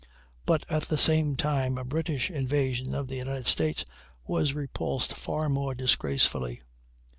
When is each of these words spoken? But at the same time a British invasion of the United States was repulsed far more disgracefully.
But 0.47 0.65
at 0.67 0.81
the 0.85 0.97
same 0.97 1.35
time 1.35 1.77
a 1.77 1.83
British 1.85 2.31
invasion 2.31 2.95
of 2.95 3.07
the 3.07 3.17
United 3.17 3.45
States 3.45 3.85
was 4.25 4.55
repulsed 4.55 5.15
far 5.15 5.47
more 5.47 5.75
disgracefully. 5.75 6.63